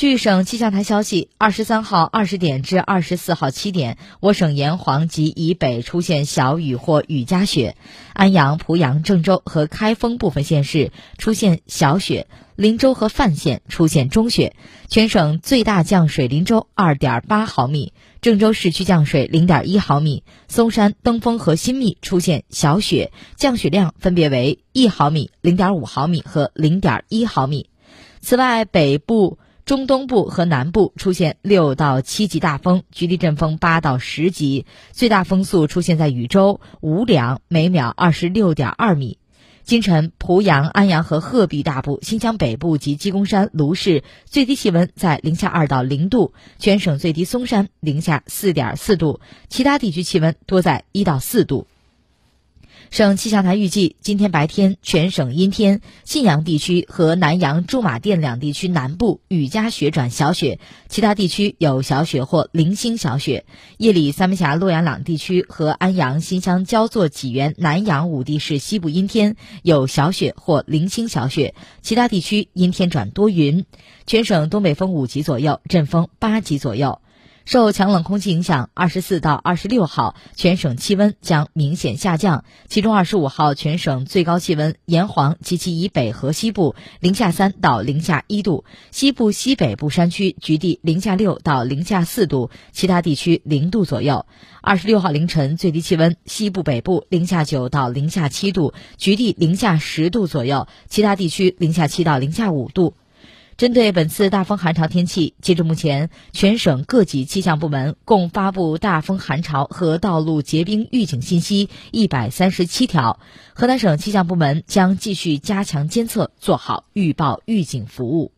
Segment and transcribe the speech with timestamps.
[0.00, 7.76] 据省气象台消息，二十三号二十点至二十四号七点，我省沿黄及以北出现小雨或雨夹雪，
[8.14, 14.56] 安阳、濮阳、郑州和开封部分县市出现小雪，林州和范县出现中雪。
[14.88, 17.92] 全省最大降水林州二点八毫米，
[18.22, 27.68] 郑州市区降水零点一毫米，嵩山、登封和新密出现小雪，降雪量分别为一毫米、零点五毫米和零点一毫米。
[28.22, 29.36] 此外，北部。
[29.70, 39.18] 中东部和南部出现六到七级大风，局地阵风八到十级，最大风速出现在禹州、五两，每秒二十六点二米。
[39.62, 51.68] 今晨，濮阳、安阳和鹤壁大部、新疆北部及鸡公山、卢氏最低气温在零下二到零度，全省最低松山零下四点四度，其他地区气温多在一到四度。
[52.90, 60.58] 省气象台预计，今天白天全省阴天，信阳地区和南阳、驻马店两地区南部雨夹雪转小雪，
[60.88, 63.44] 其他地区有小雪或零星小雪。
[63.78, 73.66] 夜里，三门峡、洛阳朗地区和安阳、新乡、焦作、济源、南阳五地市西部阴天，有小雪或零星小雪，其他地区阴天转多云。
[74.04, 77.00] 全省东北风五级左右，阵风八级左右。
[77.50, 82.44] 受强冷空气影响，二十四到二十六号全省气温将明显下降。
[82.68, 94.26] 其中，二十五号全省最高气温，炎黄及其以北和西部零下三到零下一度，西部西北部山区局地零下六到零下四度，其他地区零度左右。
[94.62, 102.94] 二十六号凌晨最低气温，西部北部零下九到零下七度，局地零下十度左右，其他地区零下七到零下五度。
[103.60, 113.20] 针对本次大风寒潮天气，截至目前，全省各级气象部门共发布大风寒潮和道路结冰预警信息一百三十七条。
[113.52, 118.32] 河南省气象部门将继续加强监测，做好预报预警服务。